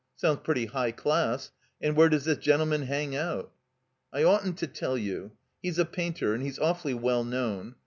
"Soimds 0.19 0.43
pretty 0.43 0.65
high 0.65 0.91
class. 0.91 1.51
And 1.79 1.95
where 1.95 2.09
does 2.09 2.25
this 2.25 2.39
gentleman 2.39 2.87
hang 2.87 3.15
out?" 3.15 3.51
"I 4.11 4.23
oughtn't 4.23 4.57
to 4.57 4.65
tell 4.65 4.97
you. 4.97 5.33
He's 5.61 5.77
a 5.77 5.85
painter, 5.85 6.33
and 6.33 6.41
he's 6.41 6.57
awfully 6.57 6.95
well 6.95 7.23
known. 7.23 7.75